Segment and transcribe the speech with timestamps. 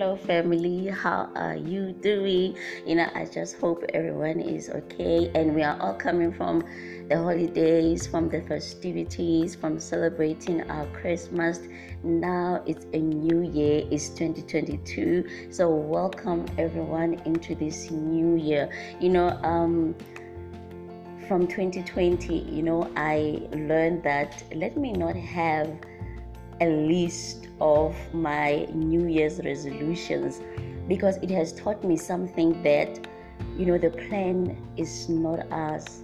[0.00, 0.86] Hello, family.
[0.86, 2.56] How are you doing?
[2.86, 6.64] You know, I just hope everyone is okay and we are all coming from
[7.10, 11.60] the holidays, from the festivities, from celebrating our Christmas.
[12.02, 15.50] Now it's a new year, it's 2022.
[15.50, 18.72] So, welcome everyone into this new year.
[19.00, 19.94] You know, um,
[21.28, 25.68] from 2020, you know, I learned that let me not have
[26.60, 30.40] a list of my New Year's resolutions
[30.88, 33.06] because it has taught me something that,
[33.56, 36.02] you know, the plan is not ours.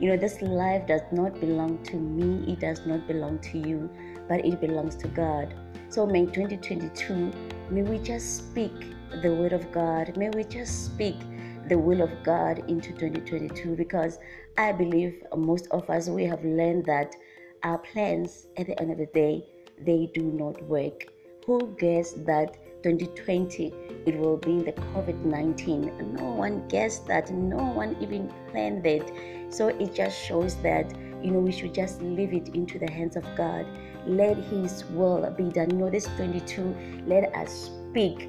[0.00, 3.90] You know, this life does not belong to me, it does not belong to you,
[4.28, 5.54] but it belongs to God.
[5.88, 7.32] So, may 2022,
[7.70, 8.72] may we just speak
[9.22, 11.16] the word of God, may we just speak
[11.68, 14.18] the will of God into 2022 because
[14.56, 17.14] I believe most of us we have learned that
[17.62, 19.44] our plans at the end of the day
[19.84, 21.06] they do not work.
[21.46, 23.72] Who guessed that 2020
[24.06, 26.14] it will be the COVID 19?
[26.14, 29.10] No one guessed that, no one even planned it.
[29.50, 33.16] So it just shows that you know we should just leave it into the hands
[33.16, 33.66] of God.
[34.06, 35.70] Let His will be done.
[35.70, 38.28] You know, this 22, let us speak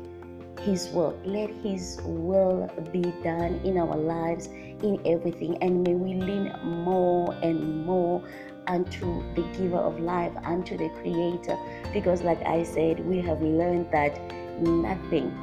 [0.62, 1.18] his will.
[1.24, 5.58] Let His will be done in our lives, in everything.
[5.62, 8.24] And may we lean more and more
[8.70, 11.58] unto the giver of life, unto the creator.
[11.92, 14.16] Because, like I said, we have learned that
[14.62, 15.34] nothing,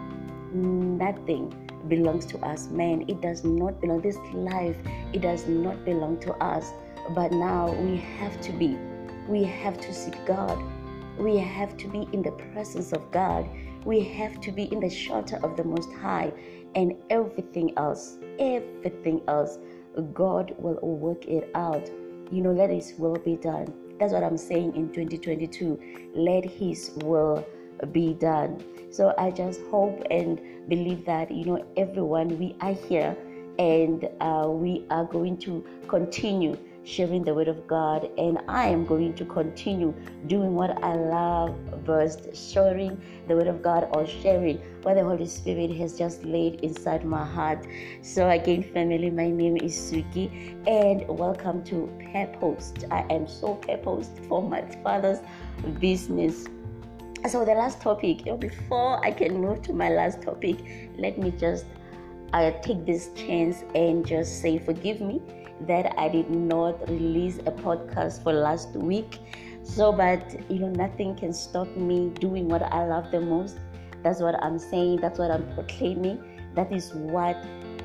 [0.97, 1.53] nothing
[1.89, 2.69] belongs to us.
[2.69, 4.01] Man, it does not belong.
[4.01, 4.77] This life,
[5.13, 6.73] it does not belong to us.
[7.11, 8.79] But now we have to be,
[9.29, 10.59] we have to seek God.
[11.19, 13.49] We have to be in the presence of God.
[13.85, 16.33] We have to be in the shelter of the Most High.
[16.75, 19.59] And everything else, everything else,
[20.13, 21.89] God will work it out
[22.31, 23.73] you know, let His will be done.
[23.99, 26.11] That's what I'm saying in 2022.
[26.15, 27.47] Let His will
[27.93, 28.63] be done.
[28.91, 33.17] So I just hope and believe that, you know, everyone, we are here
[33.59, 38.86] and uh, we are going to continue sharing the word of God, and I am
[38.86, 39.92] going to continue
[40.29, 45.27] doing what I love best, sharing the word of God or sharing what the Holy
[45.27, 47.67] Spirit has just laid inside my heart.
[48.02, 50.30] So, again, family, my name is Suki,
[50.69, 52.85] and welcome to Purposed.
[52.92, 55.18] I am so purposed for my father's
[55.80, 56.47] business.
[57.29, 60.58] So, the last topic, before I can move to my last topic,
[60.97, 61.67] let me just
[62.33, 65.20] uh, take this chance and just say, Forgive me
[65.67, 69.19] that I did not release a podcast for last week.
[69.63, 73.59] So, but you know, nothing can stop me doing what I love the most.
[74.03, 75.01] That's what I'm saying.
[75.01, 76.23] That's what I'm proclaiming.
[76.55, 77.42] That is what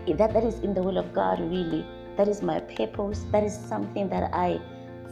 [0.07, 1.39] that that is in the will of God.
[1.39, 1.85] Really,
[2.17, 3.25] that is my purpose.
[3.31, 4.59] That is something that I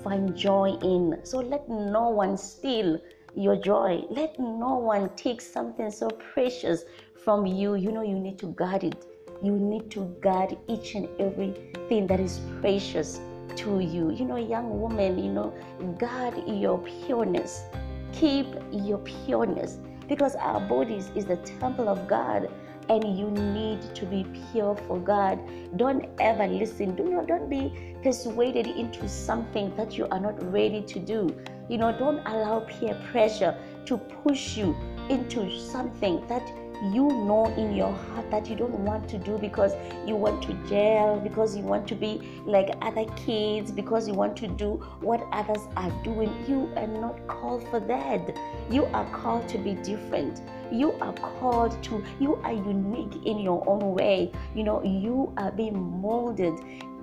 [0.04, 1.20] find joy in.
[1.24, 3.00] So let no one steal
[3.36, 4.04] your joy.
[4.10, 6.84] Let no one take something so precious
[7.24, 7.76] from you.
[7.76, 9.09] You know you need to guard it
[9.42, 13.20] you need to guard each and everything that is precious
[13.56, 14.12] to you.
[14.12, 15.54] You know, young woman, you know,
[15.98, 17.64] guard your pureness.
[18.12, 22.50] Keep your pureness because our bodies is the temple of God
[22.90, 25.40] and you need to be pure for God.
[25.78, 26.96] Don't ever listen.
[26.96, 31.30] Do not don't be persuaded into something that you are not ready to do.
[31.70, 34.76] You know, don't allow peer pressure to push you
[35.10, 36.44] into something that
[36.82, 39.74] you know in your heart that you don't want to do because
[40.06, 44.38] you want to jail, because you want to be like other kids, because you want
[44.38, 46.34] to do what others are doing.
[46.48, 48.38] You are not called for that.
[48.70, 50.42] You are called to be different.
[50.72, 54.32] You are called to, you are unique in your own way.
[54.56, 56.54] You know, you are being molded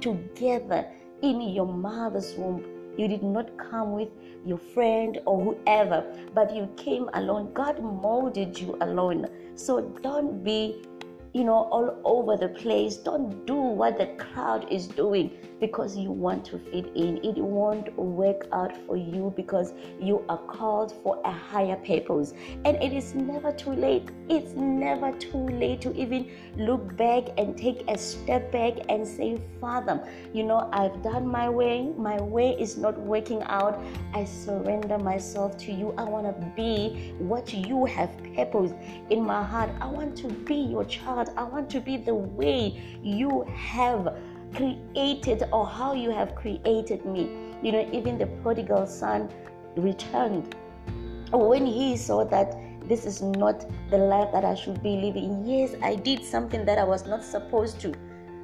[0.01, 0.87] together
[1.23, 2.76] in your mother's womb.
[2.97, 4.09] You did not come with
[4.45, 7.53] your friend or whoever, but you came alone.
[7.53, 9.29] God molded you alone.
[9.55, 10.83] So don't be
[11.37, 12.97] you know, all over the place.
[12.97, 15.31] Don't do what the crowd is doing
[15.61, 17.19] because you want to fit in.
[17.23, 22.33] It won't work out for you because you are called for a higher purpose.
[22.65, 24.09] And it is never too late.
[24.31, 29.39] It's never too late to even look back and take a step back and say,
[29.61, 31.93] Father, you know, I've done my way.
[31.99, 33.79] My way is not working out.
[34.15, 35.93] I surrender myself to you.
[35.99, 38.73] I want to be what you have purpose
[39.11, 39.69] in my heart.
[39.83, 41.26] I want to be your child.
[41.37, 44.17] I want to be the way you have
[44.55, 47.31] created or how you have created me.
[47.63, 49.29] You know, even the prodigal son
[49.77, 50.55] returned
[51.33, 52.55] when he saw that
[52.89, 55.45] this is not the life that I should be living.
[55.45, 57.93] Yes, I did something that I was not supposed to.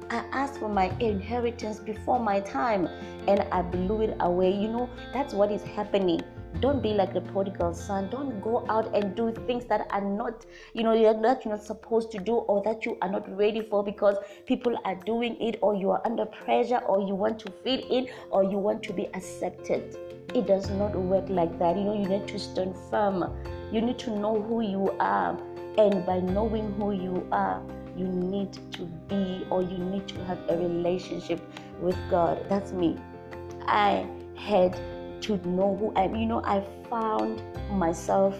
[0.09, 2.87] I asked for my inheritance before my time
[3.27, 4.51] and I blew it away.
[4.51, 6.21] You know, that's what is happening
[6.59, 8.09] don't be like the prodigal son.
[8.09, 12.11] Don't go out and do things that are not you know that you're not supposed
[12.11, 15.75] to do or that you are not ready for because people are doing it or
[15.75, 19.07] you are under pressure or you want to fit in or you want to be
[19.13, 19.97] accepted.
[20.33, 21.75] It does not work like that.
[21.77, 23.31] You know you need to stand firm.
[23.71, 25.37] You need to know who you are.
[25.77, 27.61] And by knowing who you are
[27.95, 31.39] you need to be or you need to have a relationship
[31.79, 32.43] with god.
[32.49, 32.97] That's me.
[33.67, 34.05] I
[34.35, 34.79] had
[35.23, 36.15] to know who I am.
[36.15, 37.41] You know, I found
[37.71, 38.37] myself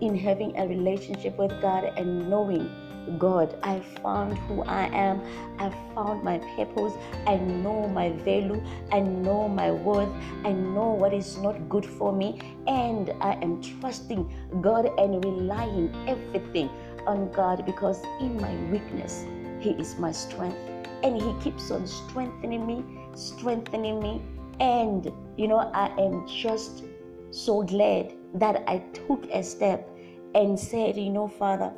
[0.00, 2.70] in having a relationship with God and knowing
[3.18, 3.58] God.
[3.62, 5.20] I found who I am.
[5.58, 6.92] I found my purpose.
[7.26, 8.62] I know my value.
[8.92, 10.12] I know my worth.
[10.44, 12.40] I know what is not good for me.
[12.66, 16.68] And I am trusting God and relying everything
[17.06, 19.24] on God because in my weakness,
[19.60, 20.58] He is my strength.
[21.02, 22.84] And He keeps on strengthening me,
[23.14, 24.22] strengthening me,
[24.60, 26.84] and, you know, I am just
[27.30, 29.88] so glad that I took a step
[30.34, 31.72] and said, you know, Father,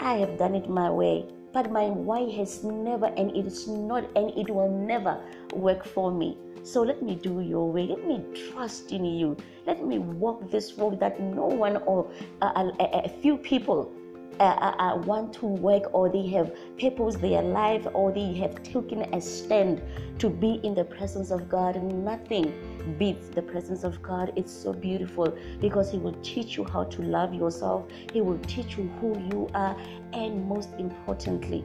[0.00, 4.04] I have done it my way, but my way has never, and it is not,
[4.16, 5.20] and it will never
[5.54, 6.36] work for me.
[6.62, 7.86] So let me do your way.
[7.86, 9.36] Let me trust in you.
[9.66, 12.10] Let me walk this walk that no one or
[12.40, 13.92] a, a, a few people
[14.40, 18.62] uh, uh, uh, want to work or they have purpose their life or they have
[18.62, 19.82] taken a stand
[20.18, 21.80] to be in the presence of God.
[21.82, 22.52] Nothing
[22.98, 24.32] beats the presence of God.
[24.36, 28.76] It's so beautiful because He will teach you how to love yourself, He will teach
[28.76, 29.76] you who you are,
[30.12, 31.64] and most importantly,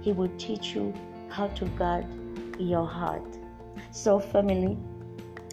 [0.00, 0.92] He will teach you
[1.28, 2.06] how to guard
[2.58, 3.38] your heart.
[3.90, 4.78] So, family,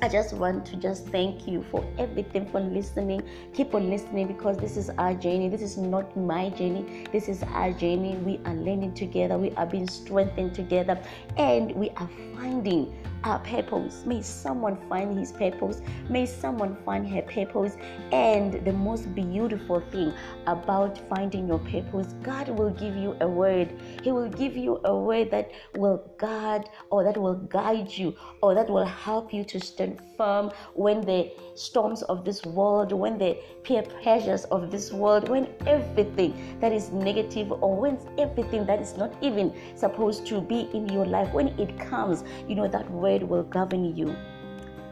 [0.01, 3.21] I just want to just thank you for everything for listening.
[3.53, 5.49] Keep on listening because this is our journey.
[5.49, 7.05] This is not my journey.
[7.11, 8.15] This is our journey.
[8.15, 9.37] We are learning together.
[9.37, 10.97] We are being strengthened together,
[11.35, 14.05] and we are finding our purpose.
[14.05, 15.81] May someone find his purpose.
[16.09, 17.75] May someone find her purpose.
[18.11, 20.13] And the most beautiful thing
[20.47, 23.73] about finding your purpose, God will give you a word.
[24.03, 28.55] He will give you a word that will guard or that will guide you or
[28.55, 33.37] that will help you to stand firm when the storms of this world, when the
[33.63, 38.97] peer pressures of this world, when everything that is negative or when everything that is
[38.97, 43.08] not even supposed to be in your life, when it comes, you know, that word
[43.09, 44.15] word will govern you.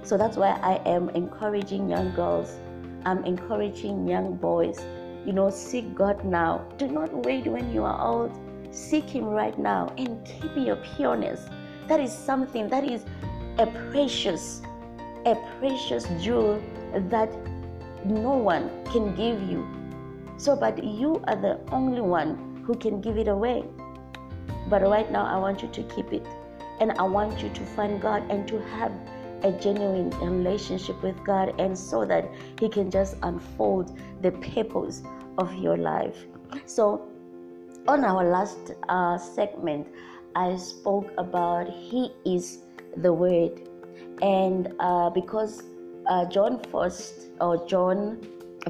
[0.03, 2.55] So that's why I am encouraging young girls,
[3.05, 4.79] I'm encouraging young boys.
[5.25, 6.65] You know, seek God now.
[6.77, 8.31] Do not wait when you are old.
[8.71, 11.47] Seek Him right now and keep your pureness.
[11.87, 13.05] That is something that is
[13.57, 14.61] a precious,
[15.25, 16.61] a precious jewel
[17.09, 17.29] that
[18.05, 19.67] no one can give you.
[20.37, 23.63] So, but you are the only one who can give it away.
[24.69, 26.25] But right now, I want you to keep it.
[26.79, 28.91] And I want you to find God and to have
[29.43, 32.29] a genuine relationship with God, and so that
[32.59, 35.03] He can just unfold the purpose
[35.37, 36.25] of your life.
[36.65, 37.07] So,
[37.87, 39.87] on our last uh, segment,
[40.35, 42.63] I spoke about He is
[42.95, 43.69] the Word,
[44.21, 45.63] and uh, because
[46.07, 48.19] uh, John first or John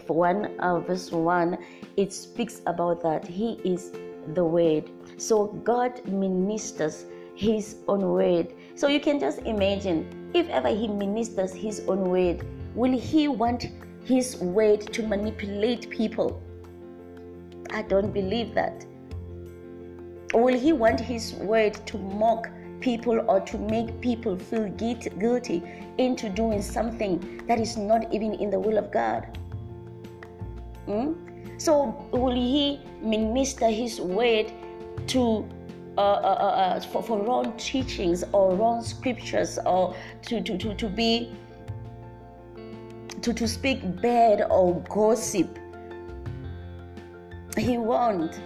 [0.07, 1.57] one uh, verse one,
[1.95, 3.91] it speaks about that He is
[4.33, 4.91] the Word.
[5.17, 7.05] So God ministers
[7.37, 8.53] his own word.
[8.73, 12.43] So you can just imagine if ever he ministers his own word,
[12.75, 13.67] will he want
[14.05, 16.41] his word to manipulate people?
[17.69, 18.85] I don't believe that.
[20.33, 25.63] Will he want his word to mock people or to make people feel guilty
[25.97, 29.37] into doing something that is not even in the will of God?
[30.85, 31.13] Hmm?
[31.59, 34.51] So, will he minister his word
[35.07, 35.47] to
[35.97, 41.31] uh, uh, for, for wrong teachings or wrong scriptures or to, to, to, to be
[43.21, 45.57] to, to speak bad or gossip.
[47.57, 48.39] He won't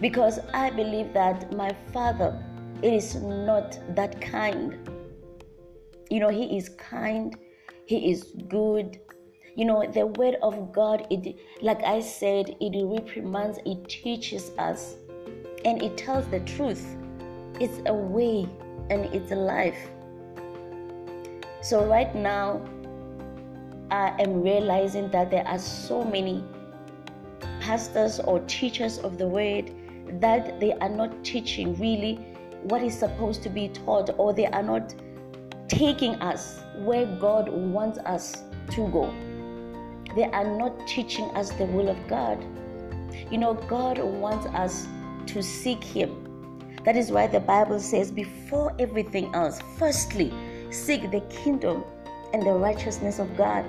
[0.00, 2.36] because i believe that my father
[2.82, 4.76] is not that kind.
[6.10, 7.34] You know he is kind
[7.86, 9.00] he is good.
[9.56, 14.94] You know the word of god it like i said it reprimands it teaches us
[15.64, 16.96] and it tells the truth.
[17.60, 18.48] It's a way
[18.90, 19.88] and it's a life.
[21.60, 22.60] So, right now,
[23.90, 26.42] I am realizing that there are so many
[27.60, 29.70] pastors or teachers of the word
[30.20, 32.14] that they are not teaching really
[32.62, 34.94] what is supposed to be taught, or they are not
[35.68, 39.12] taking us where God wants us to go.
[40.14, 42.44] They are not teaching us the will of God.
[43.30, 44.86] You know, God wants us
[45.28, 46.28] to seek Him.
[46.84, 50.32] That is why the Bible says, before everything else, firstly,
[50.70, 51.84] seek the kingdom
[52.32, 53.64] and the righteousness of God,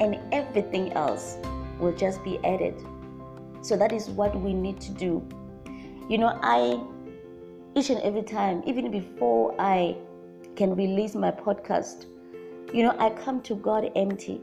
[0.00, 1.36] and everything else
[1.78, 2.74] will just be added.
[3.62, 5.26] So that is what we need to do.
[6.08, 6.80] You know, I
[7.74, 9.96] each and every time, even before I
[10.56, 12.06] can release my podcast,
[12.72, 14.40] you know, I come to God empty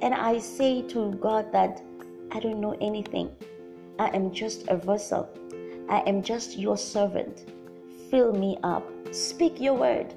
[0.00, 1.82] and I say to God that
[2.30, 3.30] I don't know anything.
[3.98, 5.28] I am just a vessel.
[5.88, 7.50] I am just your servant.
[8.10, 8.86] Fill me up.
[9.12, 10.14] Speak your word.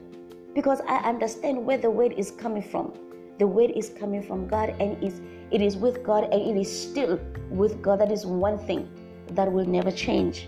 [0.54, 2.94] Because I understand where the word is coming from.
[3.40, 6.70] The word is coming from God and is it is with God and it is
[6.70, 8.00] still with God.
[8.00, 8.90] That is one thing
[9.32, 10.48] that will never change.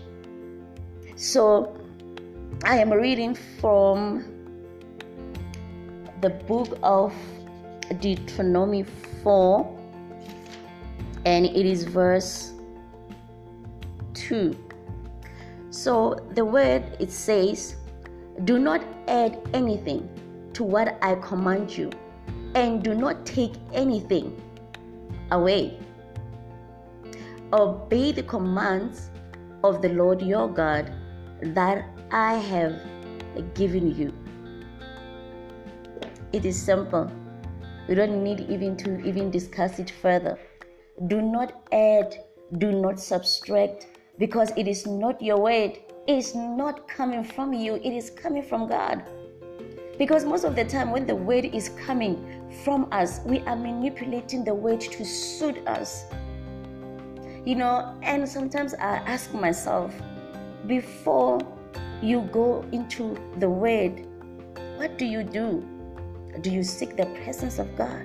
[1.16, 1.76] So
[2.64, 4.24] I am reading from
[6.20, 7.12] the book of
[8.00, 8.84] Deuteronomy
[9.22, 9.80] 4
[11.26, 12.52] and it is verse
[14.14, 14.56] 2.
[15.84, 17.76] So the word it says,
[18.44, 20.08] Do not add anything
[20.54, 21.90] to what I command you,
[22.54, 24.30] and do not take anything
[25.30, 25.78] away.
[27.52, 29.10] Obey the commands
[29.62, 30.90] of the Lord your God
[31.42, 32.80] that I have
[33.52, 34.10] given you.
[36.32, 37.12] It is simple.
[37.88, 40.38] We don't need even to even discuss it further.
[41.08, 42.16] Do not add,
[42.56, 45.78] do not subtract, because it is not your word.
[46.06, 49.04] It is not coming from you, it is coming from God.
[49.98, 54.44] Because most of the time, when the word is coming from us, we are manipulating
[54.44, 56.04] the word to suit us.
[57.44, 59.94] You know, and sometimes I ask myself,
[60.66, 61.40] before
[62.02, 64.06] you go into the word,
[64.76, 65.66] what do you do?
[66.40, 68.04] Do you seek the presence of God?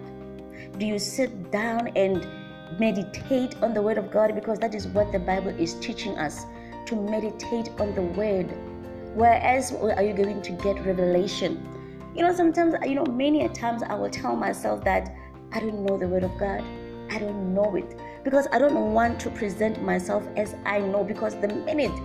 [0.77, 2.25] Do you sit down and
[2.77, 6.45] meditate on the Word of God because that is what the Bible is teaching us
[6.85, 8.51] to meditate on the Word.
[9.15, 11.67] Whereas, are you going to get revelation?
[12.15, 15.15] You know, sometimes, you know, many a times I will tell myself that
[15.51, 16.63] I don't know the Word of God.
[17.09, 21.03] I don't know it because I don't want to present myself as I know.
[21.03, 21.97] Because the minute,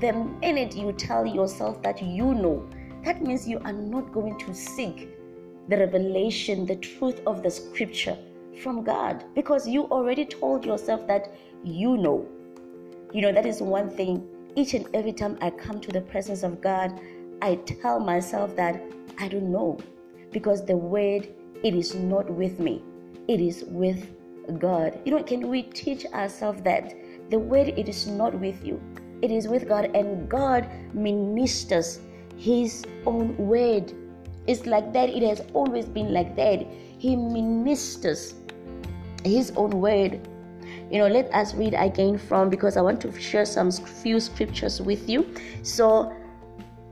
[0.00, 2.68] the minute you tell yourself that you know,
[3.04, 5.08] that means you are not going to seek
[5.68, 8.16] the revelation, the truth of the scripture
[8.60, 11.32] from God because you already told yourself that
[11.64, 12.26] you know.
[13.12, 14.26] You know, that is one thing.
[14.54, 16.98] Each and every time I come to the presence of God,
[17.40, 18.82] I tell myself that
[19.18, 19.78] I don't know
[20.30, 21.28] because the word
[21.62, 22.82] it is not with me.
[23.28, 24.06] It is with
[24.58, 24.98] God.
[25.04, 26.94] You know, can we teach ourselves that
[27.30, 28.80] the word it is not with you.
[29.22, 32.00] It is with God and God ministers
[32.36, 33.92] his own word.
[34.46, 35.08] It's like that.
[35.08, 36.66] It has always been like that.
[36.98, 38.34] He ministers
[39.24, 40.28] his own word.
[40.90, 44.80] You know let us read again from because i want to share some few scriptures
[44.80, 45.34] with you.
[45.62, 46.14] So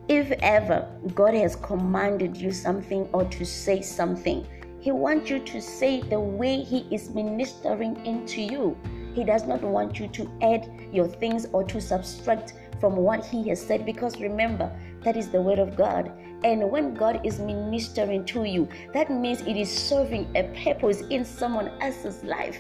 [0.09, 4.47] if ever god has commanded you something or to say something
[4.81, 8.77] he wants you to say the way he is ministering into you.
[9.15, 13.47] He does not want you to add your things or to subtract from what he
[13.51, 14.73] has said because remember
[15.03, 19.43] that is the word of god and when God is ministering to you, that means
[19.43, 22.59] it is serving a purpose in someone else's life.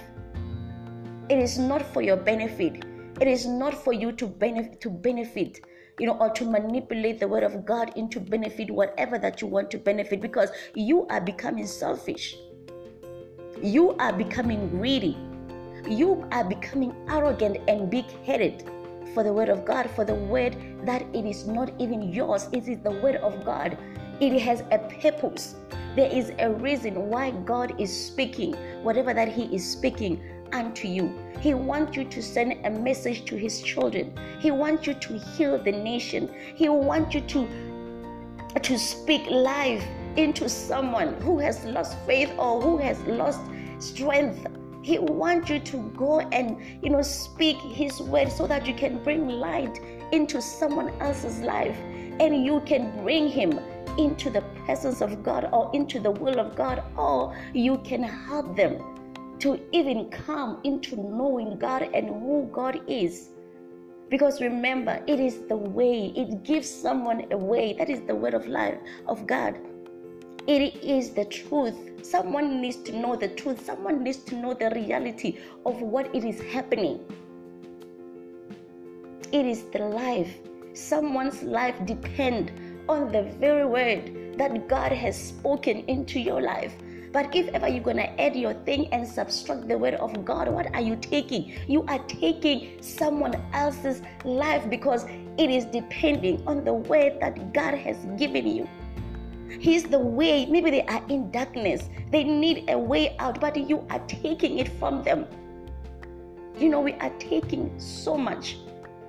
[1.31, 2.85] It is not for your benefit.
[3.21, 5.61] It is not for you to benefit to benefit,
[5.99, 9.71] you know, or to manipulate the word of God into benefit whatever that you want
[9.71, 12.37] to benefit because you are becoming selfish.
[13.63, 15.17] You are becoming greedy.
[15.89, 18.71] You are becoming arrogant and big-headed
[19.15, 22.69] for the word of God, for the word that it is not even yours, it
[22.69, 23.77] is the word of God.
[24.21, 25.55] It has a purpose.
[25.97, 30.21] There is a reason why God is speaking, whatever that He is speaking
[30.53, 31.13] unto you.
[31.41, 34.13] He wants you to send a message to His children.
[34.41, 36.31] He wants you to heal the nation.
[36.55, 37.49] He wants you to,
[38.61, 39.85] to speak life
[40.17, 43.41] into someone who has lost faith or who has lost
[43.79, 44.47] strength
[44.83, 49.03] he wants you to go and you know speak his word so that you can
[49.03, 49.79] bring light
[50.13, 51.77] into someone else's life
[52.21, 53.59] and you can bring him
[53.99, 58.57] into the presence of God or into the will of God or you can help
[58.57, 58.79] them
[59.41, 63.31] to even come into knowing God and who God is.
[64.11, 67.73] Because remember, it is the way, it gives someone a way.
[67.75, 69.59] That is the word of life of God.
[70.47, 71.77] It is the truth.
[72.03, 73.65] Someone needs to know the truth.
[73.65, 77.01] Someone needs to know the reality of what it is happening.
[79.33, 80.35] It is the life.
[80.73, 82.53] Someone's life depend
[82.89, 86.75] on the very word that God has spoken into your life.
[87.13, 90.73] But if ever you're gonna add your thing and subtract the word of God, what
[90.75, 91.53] are you taking?
[91.69, 95.05] You are taking someone else's life because
[95.37, 98.69] it is depending on the word that God has given you.
[99.59, 100.47] He's the way.
[100.47, 101.89] Maybe they are in darkness.
[102.11, 105.27] They need a way out, but you are taking it from them.
[106.59, 108.59] You know, we are taking so much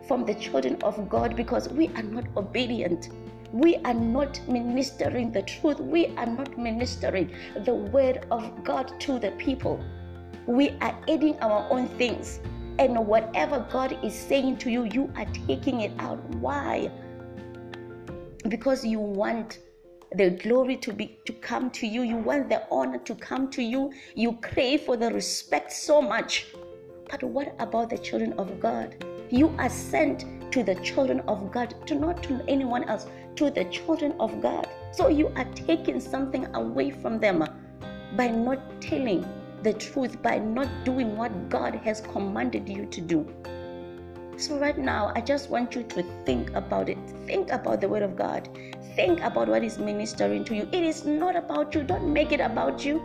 [0.07, 3.09] from the children of God because we are not obedient.
[3.51, 5.79] We are not ministering the truth.
[5.79, 7.31] We are not ministering
[7.65, 9.83] the word of God to the people.
[10.47, 12.39] We are adding our own things.
[12.79, 16.23] And whatever God is saying to you, you are taking it out.
[16.35, 16.89] Why?
[18.47, 19.59] Because you want
[20.15, 22.01] the glory to be to come to you.
[22.01, 23.91] You want the honor to come to you.
[24.15, 26.47] You crave for the respect so much.
[27.09, 29.05] But what about the children of god?
[29.29, 33.65] You are sent to the children of god to not to anyone else to the
[33.65, 34.67] children of god.
[34.91, 37.47] So you are taking something away from them
[38.17, 39.25] by not telling
[39.63, 43.25] the truth by not doing what god has commanded you to do
[44.41, 46.97] so, right now, I just want you to think about it.
[47.27, 48.49] Think about the Word of God.
[48.95, 50.67] Think about what is ministering to you.
[50.71, 51.83] It is not about you.
[51.83, 53.01] Don't make it about you.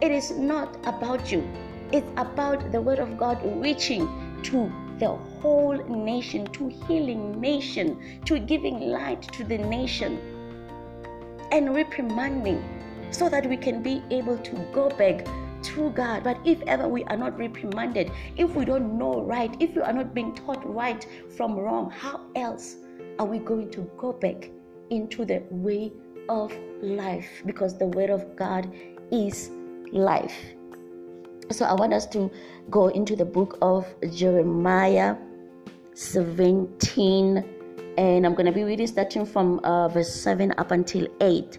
[0.00, 1.46] It is not about you.
[1.92, 4.08] It's about the Word of God reaching
[4.44, 10.18] to the whole nation, to healing nation, to giving light to the nation,
[11.52, 12.64] and reprimanding
[13.10, 15.26] so that we can be able to go back
[15.74, 16.24] to God.
[16.24, 19.92] But if ever we are not reprimanded, if we don't know right, if we are
[19.92, 21.06] not being taught right
[21.36, 22.76] from wrong, how else
[23.18, 24.50] are we going to go back
[24.90, 25.92] into the way
[26.28, 27.28] of life?
[27.44, 28.72] Because the word of God
[29.10, 29.50] is
[29.92, 30.36] life.
[31.50, 32.30] So I want us to
[32.70, 35.16] go into the book of Jeremiah
[35.94, 37.44] 17,
[37.98, 41.58] and I'm going to be reading starting from uh, verse 7 up until 8.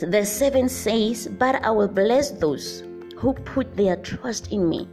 [0.00, 2.82] The 7 says, But I will bless those
[3.18, 4.88] who put their trust in me.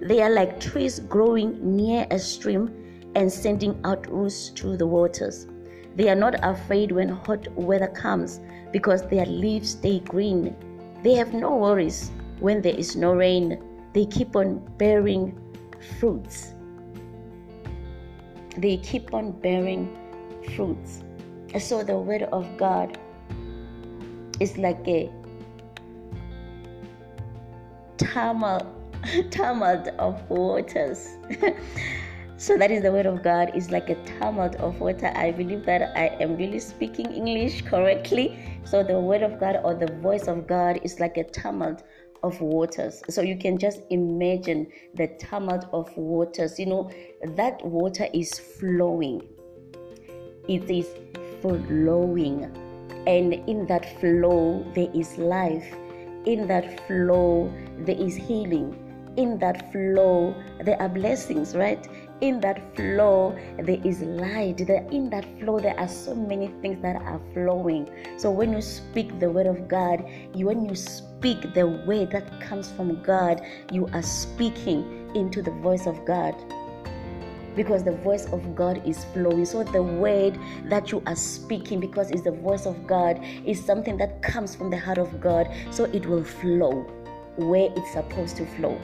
[0.00, 2.70] They are like trees growing near a stream
[3.16, 5.48] and sending out roots to the waters.
[5.96, 8.38] They are not afraid when hot weather comes
[8.70, 10.54] because their leaves stay green.
[11.02, 13.60] They have no worries when there is no rain.
[13.92, 15.36] They keep on bearing
[15.98, 16.54] fruits.
[18.56, 19.98] They keep on bearing
[20.54, 21.02] fruits.
[21.58, 22.98] So the word of God
[24.40, 25.10] is like a
[27.96, 28.66] tumult,
[29.30, 31.16] tumult of waters.
[32.36, 33.52] so that is the word of God.
[33.54, 35.12] It's like a tumult of water.
[35.14, 38.60] I believe that I am really speaking English correctly.
[38.64, 41.82] So the word of God or the voice of God is like a tumult
[42.22, 43.02] of waters.
[43.10, 46.58] So you can just imagine the tumult of waters.
[46.58, 46.90] You know,
[47.36, 49.22] that water is flowing.
[50.48, 50.88] It is
[51.40, 52.63] flowing
[53.06, 55.66] and in that flow, there is life.
[56.24, 58.80] In that flow, there is healing.
[59.16, 61.86] In that flow, there are blessings, right?
[62.20, 64.66] In that flow, there is light.
[64.66, 67.88] there in that flow, there are so many things that are flowing.
[68.16, 72.40] So when you speak the word of God, you when you speak the word that
[72.40, 76.34] comes from God, you are speaking into the voice of God
[77.54, 79.44] because the voice of God is flowing.
[79.44, 83.96] So the word that you are speaking, because it's the voice of God, is something
[83.98, 85.48] that comes from the heart of God.
[85.70, 86.82] So it will flow
[87.36, 88.76] where it's supposed to flow.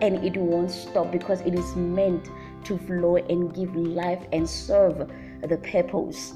[0.00, 2.28] And it won't stop because it is meant
[2.64, 5.10] to flow and give life and serve
[5.42, 6.34] the purpose.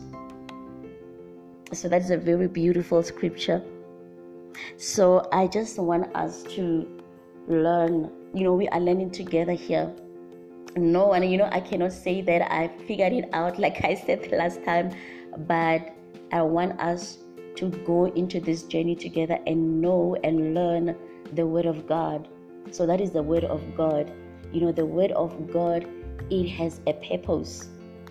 [1.73, 3.63] So that is a very beautiful scripture.
[4.77, 7.03] So I just want us to
[7.49, 9.93] learn, you know, we are learning together here
[10.77, 14.31] no and you know i cannot say that i figured it out like i said
[14.33, 14.91] last time
[15.47, 15.95] but
[16.33, 17.19] i want us
[17.57, 20.97] to go into this journey together and know and learn
[21.35, 22.29] the word of god.
[22.71, 24.13] So that is the word of god.
[24.53, 25.87] You know the word of god
[26.31, 27.69] it has a purpose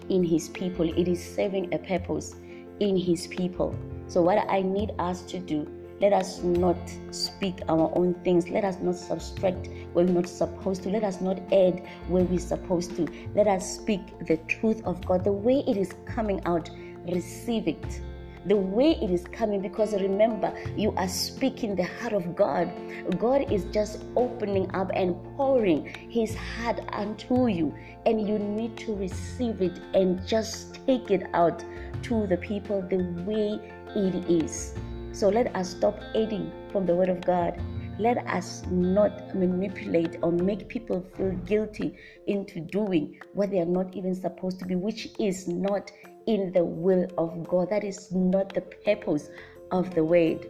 [0.10, 0.88] in his people.
[0.88, 2.36] It is serving a purpose
[2.80, 3.76] in his people.
[4.08, 5.68] So what i need us to do
[6.02, 6.78] let us not
[7.12, 8.50] speak our own things.
[8.50, 10.90] Let us not subtract where we're not supposed to.
[10.90, 13.08] Let us not add where we're supposed to.
[13.36, 15.24] Let us speak the truth of God.
[15.24, 16.70] The way it is coming out,
[17.08, 18.02] receive it
[18.48, 22.74] the way it is coming because remember you are speaking the heart of god
[23.20, 27.72] god is just opening up and pouring his heart unto you
[28.08, 31.64] and you need to receive it and just take it out
[32.02, 33.60] to the people the way
[33.96, 34.74] it is
[35.14, 37.60] so let us stop aiding from the Word of God.
[38.00, 43.96] Let us not manipulate or make people feel guilty into doing what they are not
[43.96, 45.92] even supposed to be, which is not
[46.26, 47.70] in the will of God.
[47.70, 49.30] That is not the purpose
[49.72, 50.50] of the Word.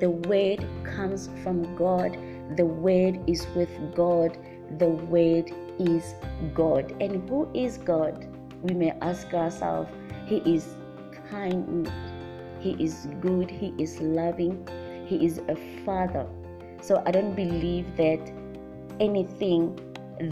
[0.00, 2.16] The Word comes from God,
[2.56, 4.36] the Word is with God,
[4.78, 6.14] the Word is
[6.54, 6.94] God.
[7.00, 8.26] And who is God?
[8.62, 9.90] We may ask ourselves,
[10.26, 10.74] He is
[11.30, 11.90] kind
[12.60, 14.66] He is good, He is loving,
[15.06, 16.26] He is a father.
[16.82, 18.20] So I don't believe that
[19.00, 19.78] anything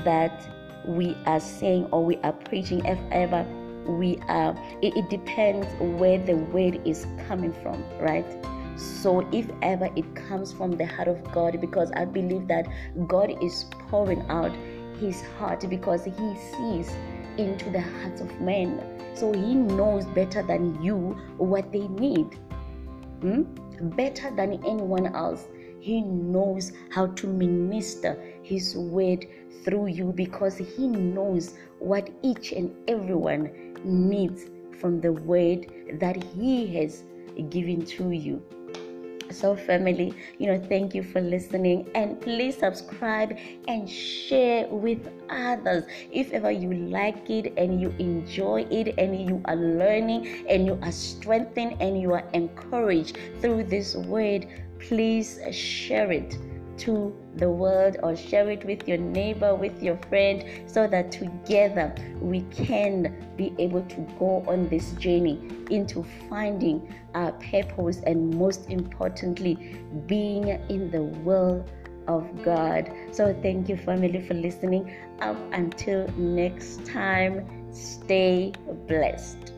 [0.04, 0.46] that
[0.84, 3.46] we are saying or we are preaching, if ever
[3.86, 8.26] we are, it, it depends where the word is coming from, right?
[8.76, 12.66] So, if ever it comes from the heart of God, because I believe that
[13.06, 14.52] God is pouring out
[14.98, 16.90] his heart because he sees
[17.36, 18.82] into the hearts of men.
[19.14, 22.34] So, he knows better than you what they need,
[23.20, 23.42] hmm?
[23.96, 25.46] better than anyone else.
[25.80, 29.26] He knows how to minister His word
[29.64, 33.50] through you because He knows what each and everyone
[33.82, 34.46] needs
[34.78, 37.04] from the word that He has
[37.48, 38.42] given to you.
[39.30, 43.38] So, family, you know, thank you for listening and please subscribe
[43.68, 45.84] and share with others.
[46.10, 50.78] If ever you like it and you enjoy it and you are learning and you
[50.82, 54.48] are strengthened and you are encouraged through this word,
[54.80, 56.36] please share it
[56.80, 61.94] to the world or share it with your neighbor, with your friend, so that together
[62.20, 65.38] we can be able to go on this journey
[65.70, 71.64] into finding our purpose and most importantly, being in the will
[72.08, 72.90] of God.
[73.12, 74.90] So, thank you, family, for listening.
[75.20, 78.52] Up until next time, stay
[78.88, 79.52] blessed.